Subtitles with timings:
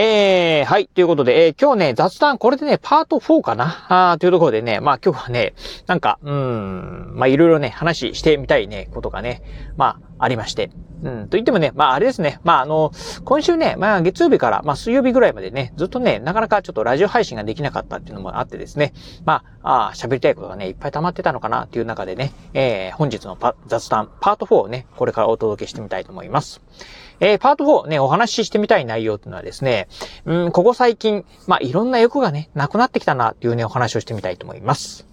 [0.00, 0.86] えー、はい。
[0.86, 4.12] ということで、えー、今日ね、雑談、これでね、パート4かな？
[4.12, 5.54] あというところでね、まあ今日はね、
[5.88, 9.42] なんか、うん、まあいろいろね、話してみたいね、ことがね、
[9.76, 10.70] まあありまして。
[11.02, 12.92] うん、と言ってもね、まああれですね、まああの、
[13.24, 18.92] 今週ね、まあ月曜日から、まあ水曜日ぐらいまでね、ずっとね、なかなかちょっとラジオ配信ができなかったっていうのもあってですね、
[19.24, 23.36] まあ、あ喋りたいことがね、いっぱい溜まってたのかなっていう中でね、えー、本日の
[23.66, 26.60] 雑談、パート4をね、これからお届けしてみたいと思います。
[27.20, 29.87] えー、パート4ね、お話ししてみたい内容っていうのはですね、
[30.24, 35.06] うん、ここ最近、まあ、いろんな欲がね、なくなってきたなというね、お話をしてみたいと思います。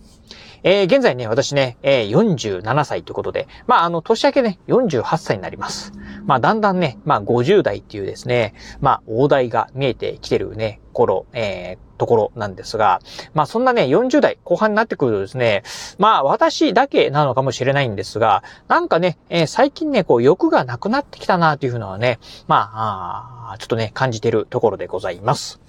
[0.68, 5.94] えー、現在ね、私ね、えー、47歳ということで、まあ、あの、年明けね、48歳になります。
[6.26, 13.00] まあ、だんだんね、まあ、50代っていうですね、まあ、大台が見えてきてるね、頃、えー、ところなんですが、
[13.34, 15.64] まあそんなね、40代後半になってくるとですね、
[15.98, 25.62] まあ私だけなのかもしれないんですが、なんかね、えー、最近ね、こう欲がなくなってきたなというのはね、まああ、ちょっとね、感じてるところでございます。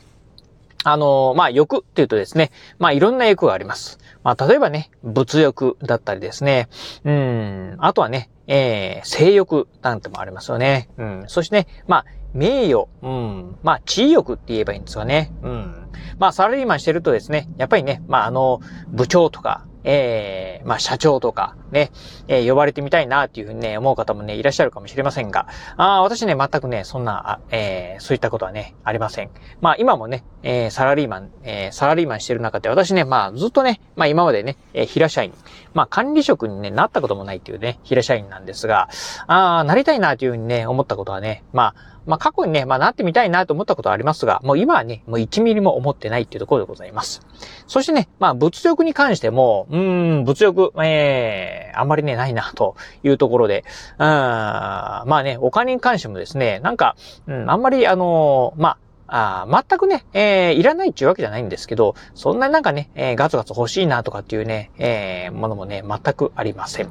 [0.88, 3.98] あの、まあ欲っていうとですね、まあいろんな欲があります。
[4.22, 6.68] まあ例えばね、物欲だったりですね、
[7.04, 10.88] うん、あとはね、えー、性欲なんてもありますよね。
[10.96, 11.24] うん。
[11.26, 13.56] そしてね、まあ、名誉、うん。
[13.64, 15.32] まあ、地位欲って言えばいいんですかね。
[15.42, 15.90] うん。
[16.18, 21.92] まあ、サラリーマンしてるとですね、やっぱりね、まあ、あの、部長とか、ええー、まあ、社長とか、ね、
[22.27, 25.46] えー、呼ばれてみたいなっていうふうにね、思う方もね、いらっしゃるかもしれませんが、
[25.77, 29.30] あ私ね、全くね、そんな、えー、そういったことはね、ありません。
[29.60, 35.34] まあ、今もね、えー、サラリーマン、えー、サラリーマンしてる中で、私ね、まあ、ずっとね、まあ、今までね、えー、平社員、
[35.74, 38.88] まあ、管理職にね、なったこともないっていうね、平社員なんですが、
[39.27, 47.20] ああ、なりたいなというふうにね、思ったことはね、まあ、まあ過去にね、まあなってみたいなと思ったことはありますが、もう今はね、もう1ミリも思ってないっていうところでございます。
[47.66, 53.65] そしてね、まあ物欲に関しても、うん、物欲、えー、あんまりね、ないなというところで、
[53.99, 56.97] うん、まあね、お金に関してもですね、なんか、
[57.27, 58.77] うん、あんまりあのー、まあ、
[59.09, 66.91] あ全くね、えー、いらないっていうわけじゃないんですけど、そんなになんかね、えー、ガツガツ欲しいなとかっていうね、えー、ものもね、全くありません。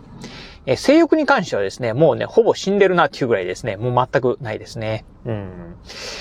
[0.66, 5.06] え性欲に関してはですね、もうね、ほぼ死んでるなっていうぐらいですね、もう全くないですね。
[5.26, 5.76] うん。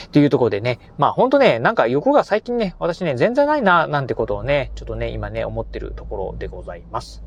[0.06, 7.22] っていうところでね、まあほんとね、なんか欲が最近ね、私ね、全然ないな、なんてことをね、ちょっとね、今ね、思ってるところでございます。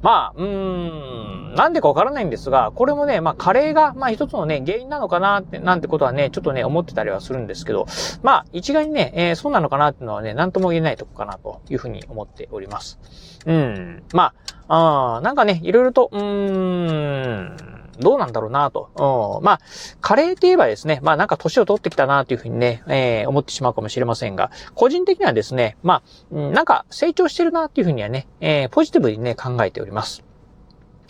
[0.00, 7.86] まあ、うーん、なんでかわからないんですが、これもね、まあ、カレーが、まあ、一つのね、原因なのかなって、なんてことはね、ちょっとね、思ってたりはするんですけど、
[8.22, 13.00] まあ、一概にね、えー、そうなのかなっていうのはね、なんとも言えないとこかなというふうに思っております。
[13.46, 14.34] うん、ま
[14.68, 16.22] あ、あなんかね、いろいろと、うー
[16.58, 17.56] ん、
[17.98, 19.38] どうなんだろうなと。
[19.38, 19.60] うん、まあ、
[20.00, 26.02] カレーって言えばですね、まあなんか年を取ってきたなというふうにね、えー、思ってしまうかもしれませんが、個人的にはですね、ま
[26.32, 30.24] あ、なんか成長してるなっていうふうにはね、えー、ポジティブにね、考えております。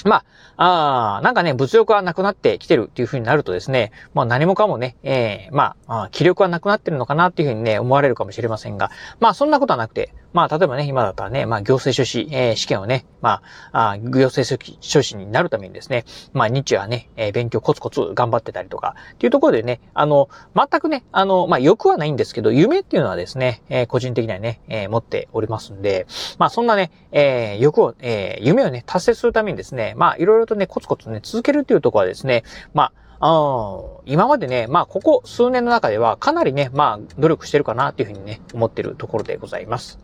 [0.05, 0.25] ま
[0.57, 14.45] あ、ああ、なんかね、物欲はなくなってきてるっていう風になるとですね、もう何もかもね、ええー、まあ、気力はなくなってるのかなっていう風にね、思われるかもしれませんが、まあそんなことはなくて、まあ例えばね、今だったらね、まあ行政書士、えー、試験をね、まあ、あ行政
[14.81, 26.07] 書士になるためにですね、まあ日夜ね、えー、勉強コツコツ頑張ってたりとか、っていうところでね、あの、全くね、あの、まあ欲はないんですけど、夢っていうのはですね、えー、個人的にはね、えー、持っておりますんで、
[26.39, 39.99] まあそんなね、えー、欲を、えー、夢をね、達成するためにですね、まあいろいろとね、コツコツね、続けるっていうところはですね、まあ、あ今までね、まあ、ここ数年の中ではかなりね、まあ、努力してるかなっていうふうにね、思ってるところでございます。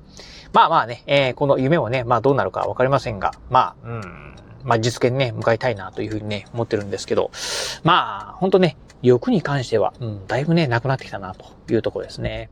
[0.55, 7.33] まあまあね、えー、この夢をね、まあどうなるかわかりませんが、まあ、うん、まあ実現にね、向かいたいなというふうにね、思ってるんですけど、
[7.83, 12.51] まあ、ほんとね、欲に関しては、うん、だいぶね、なくなってきたなというところですね。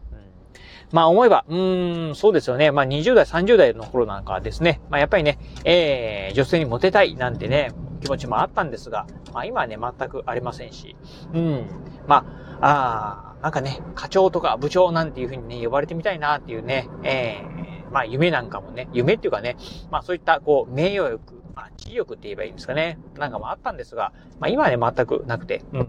[0.90, 2.72] まあ思えば、うーん、そうですよね。
[2.72, 7.70] まあ20代、30代の頃なんかはですね、まあやっぱりね、えー、女性にモテたいなんてね、
[8.02, 10.96] 気持ちもあったんですが、まあ今はね、全くありませんし、
[11.32, 11.66] うん、
[12.08, 12.26] ま
[12.60, 17.51] あ、あなんかね、課長とか部長なんていうふうにね、呼ばれてみたいなっていうね、えー、
[17.92, 19.56] まあ夢なんかもね、夢っていうかね、
[19.90, 25.80] まあそういったこう、名誉欲、まあ地位欲って言えばいいんですかね、なんかもあったんですが、まあ今はね、全くなくて、うん。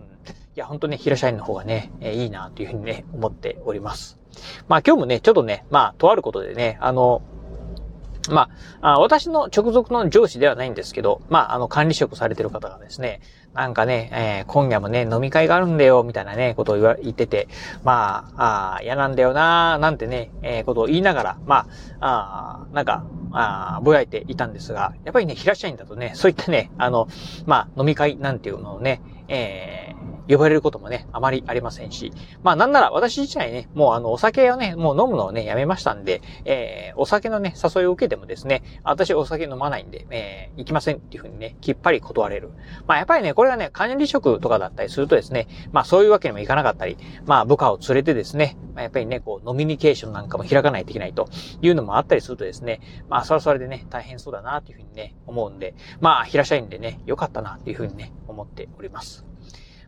[0.55, 4.19] いや、本当ね、平社員の方がね、えー、いいなというふうにね、思っております。
[4.67, 7.21] まあ今日もね、ちょっとね、まあ、とあることでね、あの、
[8.29, 8.49] ま
[8.81, 13.21] あ、あ私の直属の上司ではないんですけど、まあ、あの、管理職されてる方がですね、
[13.53, 17.47] なんかね、えー、今夜もね、飲み会があるんだよ、みたいなね、ことを言わ、言ってて、
[17.83, 21.67] まあ、あ嫌なんだよななんてね、えー、ことを言いながら、ま
[21.99, 27.07] あ、あなんか、あぼやいていたんですが、やっぱりね、平社員だとね、そういったね、あの、
[27.45, 32.11] まあ、飲み会なんていうのをね、えー、呼ばれることもね、あまりありませんし、
[32.43, 42.49] まあなんなら私自体ね、もうあのお酒をね、もう飲むのをね、やめましたんで、えー、お酒のね、誘いを受けてもですね、私お酒飲まないんで、えー、行きませんっていうふうにね、きっぱり断れる。
[42.87, 51.29] まあやっぱりね、これがね、管理職とかだったりするとですね、まあそういうわけにもいかなかったり、まあ部下を連れてですね、まあ、やっぱりね、こう、ノミニケーションなんかも開かないといけないと
[51.61, 59.32] いうのもあったりするとですね、まあそれはそれでね、大変そうだなというふうにね、思うんで、まあ平社員でね、良かったなというふうにね、思っております。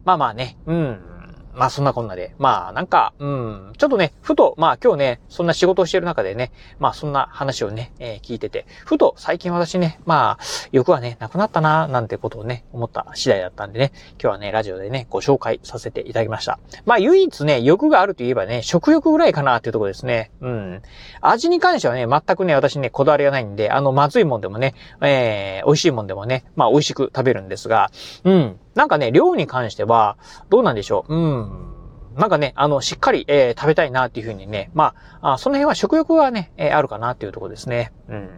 [0.05, 1.15] まあまあね、うん。
[1.55, 2.35] まあそんなこんなで。
[2.37, 13.91] まあなんか、うん、ちょっとね、ふと、まあ今日ね、そんな仕事をしてる中でね、まあそんな話をね、えー、聞いてて、ふと最近私ね、まあ、欲はね、なくなったな、なんてことをね、思った次第だったんでね、
[14.21, 16.59] 今日はね、ラジオでね、ご紹介させていただきました。
[16.85, 20.31] まあ唯一ね、欲があるといえばね、食欲ぐらいかなっていうところですね。
[20.41, 20.81] うん。
[21.21, 27.91] 味に関してはね、全くね、私ね、こだわりがないんで、あの、まずいもんでもね、えー、美味しいもんでもね、まあ美味しく食べるんですが、
[28.25, 28.59] うん。
[28.75, 30.17] なんかね、量に関しては、
[30.49, 31.15] どうなんでしょう。
[31.15, 31.75] うん。
[32.15, 37.91] なんかね、あの、しっかり、えー、食べたいなっていうふうにね、まあ、あその辺は食欲はね、えー、あるかなっていうところですね。
[38.07, 38.29] うん。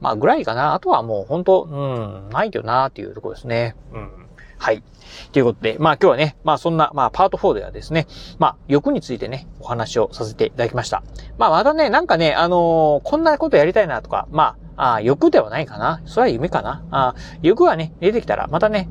[0.00, 0.74] まあ、ぐらいかな。
[0.74, 3.74] あとはもう本当うん、ないよなっていうところですね。
[3.92, 4.24] うん。
[4.58, 4.82] はい。
[5.32, 8.06] ということで、まあ今日はね、まあそんな、まあパート4ではですね、
[8.38, 11.02] まあ欲についてね、お話をさせていただきました。
[11.38, 16.02] まあまたね、なんかね、あのー、こんなことやりたいなとか、まあ、あ欲ではないかな。
[16.04, 16.84] それは夢かな。
[16.90, 18.88] あ欲はね、出てきたら、またね、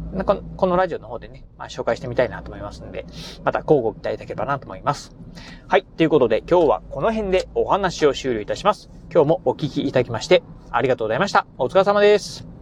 [0.57, 3.05] このラジオの方でね、まあ、紹介してみたいなと思いますので、
[3.43, 5.15] また交互期待いただければなと思います。
[5.67, 5.83] はい。
[5.83, 8.89] ということで、今日はこの辺でお話を終了いたします。
[9.11, 11.45] 今日もお聞きいただきまして、ありがとうございました。
[11.57, 12.52] お疲れ様です。